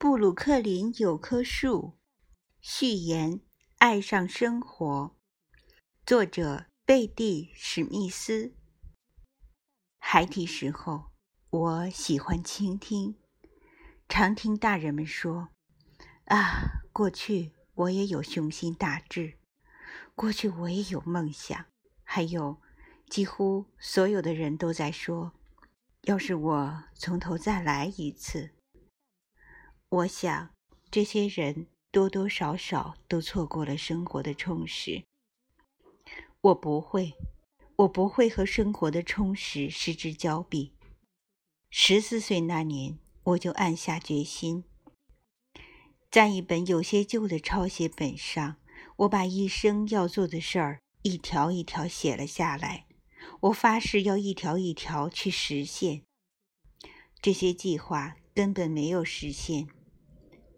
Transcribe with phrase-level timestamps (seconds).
[0.00, 1.98] 布鲁克林有棵树。
[2.60, 3.40] 序言：
[3.78, 5.16] 爱上生活。
[6.06, 8.54] 作者：贝蒂·史密斯。
[9.98, 11.10] 孩提时候，
[11.50, 13.16] 我喜欢倾听，
[14.08, 15.48] 常听大人们说
[16.26, 19.36] ：“啊，过去我也有雄心大志，
[20.14, 21.66] 过去我也有梦想。”
[22.06, 22.62] 还有，
[23.10, 25.32] 几乎所有的人都在说
[26.02, 28.50] ：“要是我从头再来一次。”
[29.90, 30.50] 我想，
[30.90, 35.04] 这些人多多少少都错过了生活的充实。
[36.42, 37.14] 我不会，
[37.76, 40.74] 我不会和生活的充实失之交臂。
[41.70, 44.64] 十四岁那年，我就暗下决心，
[46.10, 48.56] 在一本有些旧的抄写本上，
[48.96, 52.86] 我把一生要做的事儿一条一条写了下来。
[53.40, 56.02] 我发誓要一条一条去实现。
[57.22, 59.66] 这些计划根本没有实现。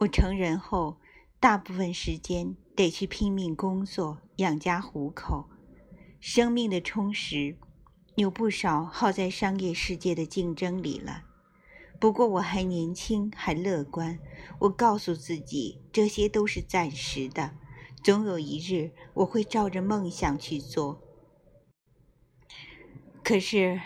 [0.01, 0.97] 我成人后，
[1.39, 5.51] 大部分时间得去拼命工作养家糊口，
[6.19, 7.59] 生命的充实
[8.15, 11.25] 有不少耗在商业世界的竞争里了。
[11.99, 14.19] 不过我还年轻，还乐观。
[14.61, 17.55] 我告诉自己，这些都是暂时的，
[18.03, 21.03] 总有一日我会照着梦想去做。
[23.23, 23.79] 可是，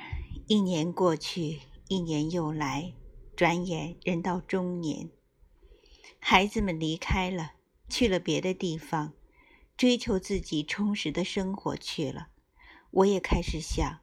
[0.47, 2.95] 一年过去，一年又来，
[3.34, 5.11] 转眼人到中年。
[6.19, 7.52] 孩子们离开了，
[7.88, 9.12] 去了别的地方，
[9.77, 12.28] 追求自己充实的生活去了。
[12.91, 14.00] 我也开始想，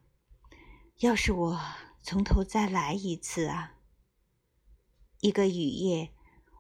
[0.99, 1.61] 要是我
[2.01, 3.77] 从头再来一次啊！
[5.21, 6.11] 一个雨夜，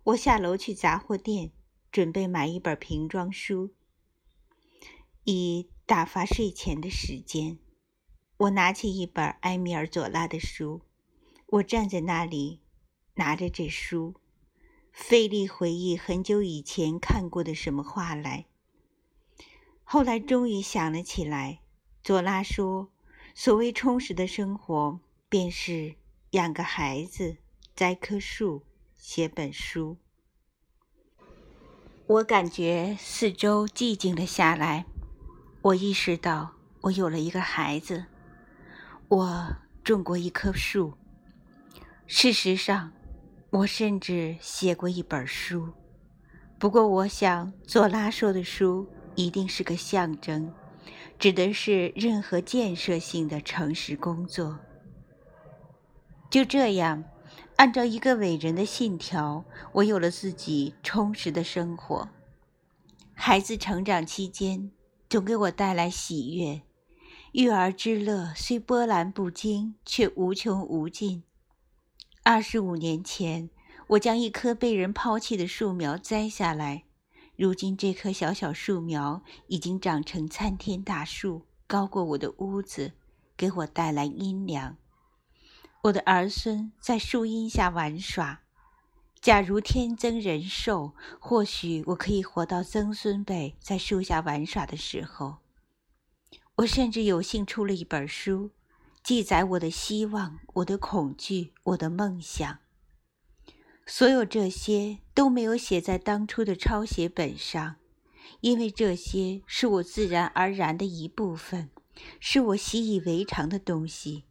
[0.05, 1.51] 我下楼去杂货店，
[1.91, 3.73] 准备买一本瓶装书，
[5.23, 7.59] 以打发睡前的时间。
[8.37, 10.81] 我拿起一本埃米尔·佐拉的书，
[11.47, 12.61] 我站在那里，
[13.15, 14.20] 拿着这书。
[14.91, 18.45] 费力回忆很久以前看过的什么话来。
[19.83, 21.59] 后来终于想了起来。
[22.03, 22.89] 左拉说
[23.35, 24.99] ：“所谓充实的生活，
[25.29, 25.95] 便是
[26.31, 27.37] 养个孩子，
[27.75, 28.63] 栽棵树，
[28.97, 29.97] 写本书。”
[32.07, 34.85] 我感觉四周寂静了下来。
[35.61, 38.05] 我意识到，我有了一个孩子，
[39.07, 40.97] 我种过一棵树。
[42.07, 42.91] 事实上。
[43.51, 45.73] 我甚至写过一本书，
[46.57, 50.53] 不过我想，左拉说的书一定是个象征，
[51.19, 54.57] 指的是任何建设性的诚实工作。
[56.29, 57.03] 就这样，
[57.57, 62.07] 按照一个伟人的信条，我有了自己充实的生活。
[63.13, 64.71] 孩子成长期间
[65.09, 66.61] 总给我带来喜悦，
[67.33, 71.23] 育儿之乐虽波澜不惊，却无穷无尽。
[72.23, 73.49] 二十五年前，
[73.87, 76.83] 我将一棵被人抛弃的树苗摘下来。
[77.35, 82.93] 如今，这棵小小树苗已经长成参天大树，高过我的屋子，
[83.35, 84.77] 给我带来阴凉。
[85.85, 88.41] 我的儿孙在树荫下玩耍。
[89.19, 95.37] 假如天增人寿，或许我可以活到曾孙辈在树下玩耍的时候。
[96.57, 98.51] 我甚至有幸出了一本书。
[99.03, 102.59] 记载我的希望，我的恐惧，我的梦想。
[103.87, 107.77] 所有这些都没有写在当初的抄写本上，
[108.41, 111.71] 因为这些是我自然而然的一部分，
[112.19, 114.25] 是我习以为常的东西。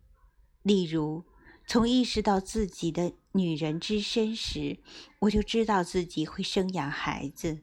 [0.62, 1.24] 例如，
[1.66, 4.78] 从意识到自己的女人之身时，
[5.18, 7.58] 我就知道自己会生养孩子。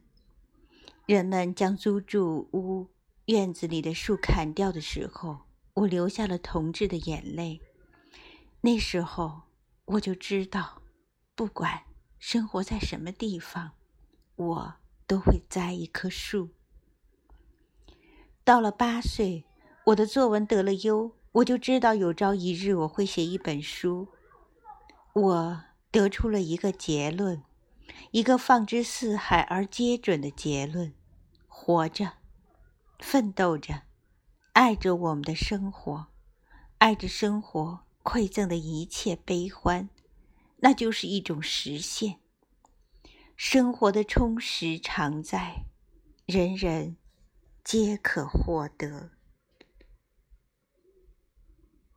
[1.06, 2.88] 人们将租住屋
[3.24, 5.47] 院子里的树砍掉的时候。
[5.78, 7.60] 我流下了同志的眼泪。
[8.62, 9.42] 那时候
[9.84, 10.82] 我就知道，
[11.36, 11.82] 不管
[12.18, 13.72] 生活在什么地方，
[14.34, 14.74] 我
[15.06, 16.50] 都会栽一棵树。
[18.42, 19.44] 到了八岁，
[19.86, 24.08] 我的作文得了优，我就知道有朝一日我会写一本书。
[25.12, 27.44] 我得出了一个结论，
[28.10, 30.92] 一个放之四海而皆准的结论：
[31.46, 32.14] 活着，
[32.98, 33.87] 奋斗着。
[34.58, 36.08] 爱着我们的生活，
[36.78, 39.88] 爱着生活馈赠的一切悲欢，
[40.56, 42.18] 那就是一种实现。
[43.36, 45.66] 生活的充实常在，
[46.26, 46.96] 人人
[47.62, 49.10] 皆可获得。